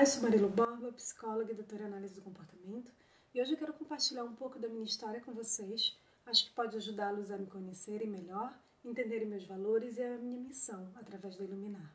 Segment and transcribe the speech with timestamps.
[0.00, 2.90] psicóloga, psicóloga e doutora em análise do comportamento,
[3.34, 5.94] e hoje eu quero compartilhar um pouco da minha história com vocês.
[6.24, 10.90] Acho que pode ajudá-los a me conhecerem melhor, entenderem meus valores e a minha missão
[10.94, 11.94] através da Iluminar.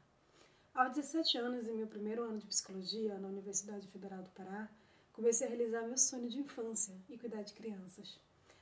[0.75, 4.69] Aos 17 anos, em meu primeiro ano de psicologia na Universidade Federal do Pará,
[5.11, 8.19] comecei a realizar meu sonho de infância e cuidar de crianças.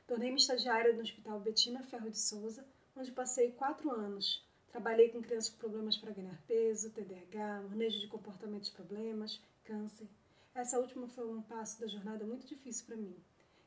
[0.07, 2.65] Tornei-me estagiária no Hospital Betina Ferro de Souza,
[2.95, 4.41] onde passei quatro anos
[4.73, 10.07] Trabalhei com crianças com problemas para ganhar peso, TDAH, manejo de comportamentos problemas, câncer.
[10.55, 13.15] Essa última foi um passo da jornada muito difícil para mim.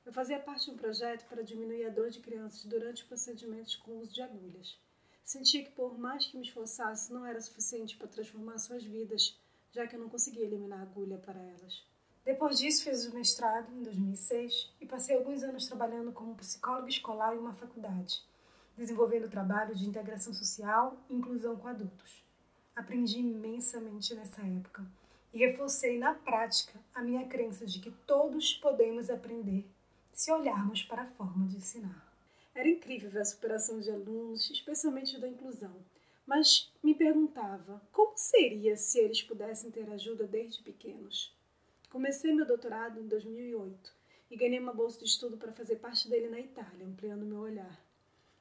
[0.05, 3.99] Eu fazia parte de um projeto para diminuir a dor de crianças durante procedimentos com
[3.99, 4.77] uso de agulhas.
[5.23, 9.39] Sentia que, por mais que me esforçasse, não era suficiente para transformar suas vidas,
[9.71, 11.85] já que eu não conseguia eliminar a agulha para elas.
[12.25, 17.33] Depois disso, fiz o mestrado em 2006 e passei alguns anos trabalhando como psicóloga escolar
[17.33, 18.25] em uma faculdade
[18.77, 22.23] desenvolvendo trabalho de integração social e inclusão com adultos.
[22.75, 24.85] Aprendi imensamente nessa época
[25.33, 29.67] e reforcei na prática a minha crença de que todos podemos aprender
[30.13, 32.07] se olharmos para a forma de ensinar.
[32.55, 35.75] Era incrível ver a superação de alunos, especialmente da inclusão,
[36.27, 41.35] mas me perguntava como seria se eles pudessem ter ajuda desde pequenos.
[41.91, 43.93] Comecei meu doutorado em 2008
[44.31, 47.86] e ganhei uma bolsa de estudo para fazer parte dele na Itália, ampliando meu olhar.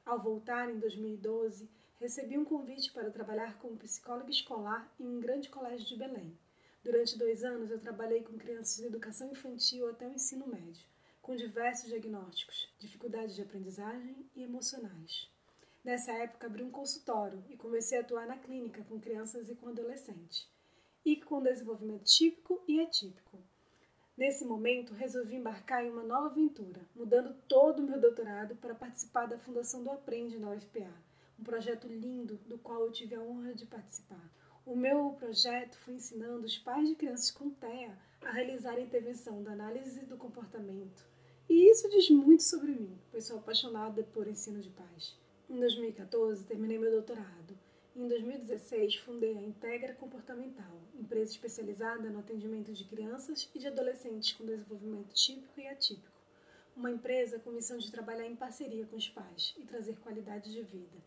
[0.06, 1.68] Ao voltar em 2012,
[1.98, 6.38] recebi um convite para trabalhar como psicóloga escolar em um grande colégio de Belém.
[6.84, 10.86] Durante dois anos, eu trabalhei com crianças de educação infantil até o ensino médio,
[11.20, 15.28] com diversos diagnósticos, dificuldades de aprendizagem e emocionais.
[15.82, 19.70] Nessa época, abri um consultório e comecei a atuar na clínica com crianças e com
[19.70, 20.48] adolescentes,
[21.04, 23.42] e com desenvolvimento típico e atípico,
[24.16, 29.26] Nesse momento, resolvi embarcar em uma nova aventura, mudando todo o meu doutorado para participar
[29.26, 30.90] da fundação do Aprende na UFPA,
[31.38, 34.32] um projeto lindo do qual eu tive a honra de participar.
[34.64, 39.42] O meu projeto foi ensinando os pais de crianças com TEA a realizar a intervenção
[39.42, 41.06] da análise do comportamento.
[41.46, 45.14] E isso diz muito sobre mim, pois sou apaixonada por ensino de pais.
[45.48, 47.65] Em 2014, terminei meu doutorado
[47.96, 54.34] em 2016, fundei a Integra Comportamental, empresa especializada no atendimento de crianças e de adolescentes
[54.34, 56.20] com desenvolvimento típico e atípico.
[56.76, 60.60] Uma empresa com missão de trabalhar em parceria com os pais e trazer qualidade de
[60.60, 60.98] vida.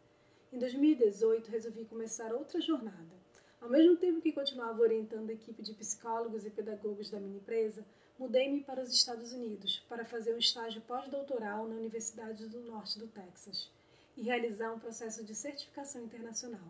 [0.51, 3.19] Em 2018, resolvi começar outra jornada.
[3.61, 7.85] Ao mesmo tempo que continuava orientando a equipe de psicólogos e pedagogos da minha empresa,
[8.17, 13.07] mudei-me para os Estados Unidos para fazer um estágio pós-doutoral na Universidade do Norte do
[13.07, 13.69] Texas
[14.19, 16.67] e realizar um processo de certificação internacional.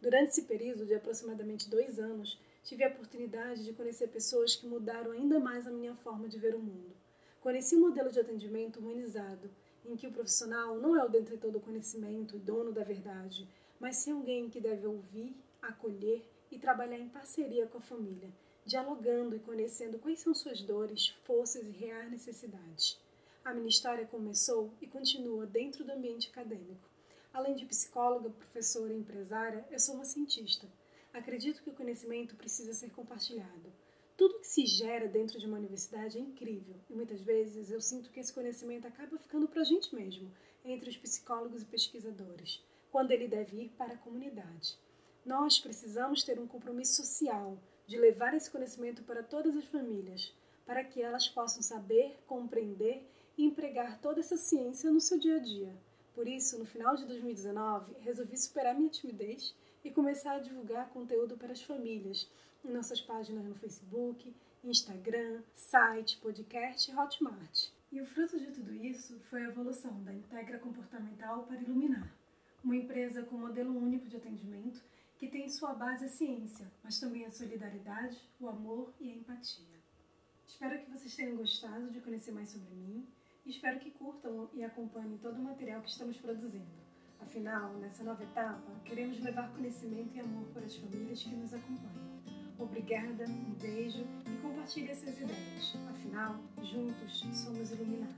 [0.00, 5.10] Durante esse período de aproximadamente dois anos, tive a oportunidade de conhecer pessoas que mudaram
[5.10, 6.94] ainda mais a minha forma de ver o mundo.
[7.40, 9.50] Conheci um modelo de atendimento humanizado,
[9.84, 13.48] em que o profissional não é o detentor do conhecimento e dono da verdade,
[13.80, 18.30] mas sim alguém que deve ouvir, acolher e trabalhar em parceria com a família,
[18.64, 22.96] dialogando e conhecendo quais são suas dores, forças e reais necessidades.
[23.46, 26.90] A minha história começou e continua dentro do ambiente acadêmico.
[27.32, 30.66] Além de psicóloga, professora e empresária, eu sou uma cientista.
[31.14, 33.72] Acredito que o conhecimento precisa ser compartilhado.
[34.16, 38.10] Tudo que se gera dentro de uma universidade é incrível e muitas vezes eu sinto
[38.10, 40.28] que esse conhecimento acaba ficando para a gente mesmo,
[40.64, 44.76] entre os psicólogos e pesquisadores, quando ele deve ir para a comunidade.
[45.24, 47.56] Nós precisamos ter um compromisso social
[47.86, 50.34] de levar esse conhecimento para todas as famílias,
[50.66, 55.38] para que elas possam saber, compreender e empregar toda essa ciência no seu dia a
[55.38, 55.72] dia.
[56.14, 61.36] Por isso, no final de 2019, resolvi superar minha timidez e começar a divulgar conteúdo
[61.36, 62.28] para as famílias
[62.64, 64.34] em nossas páginas no Facebook,
[64.64, 67.68] Instagram, site, podcast e Hotmart.
[67.92, 72.12] E o fruto de tudo isso foi a evolução da Integra Comportamental para Iluminar,
[72.64, 74.82] uma empresa com modelo único de atendimento
[75.18, 79.14] que tem em sua base a ciência, mas também a solidariedade, o amor e a
[79.14, 79.76] empatia.
[80.46, 83.06] Espero que vocês tenham gostado de conhecer mais sobre mim
[83.46, 86.66] Espero que curtam e acompanhem todo o material que estamos produzindo.
[87.20, 92.16] Afinal, nessa nova etapa, queremos levar conhecimento e amor para as famílias que nos acompanham.
[92.58, 95.76] Obrigada, um beijo e compartilhe essas ideias.
[95.88, 98.16] Afinal, juntos somos iluminados.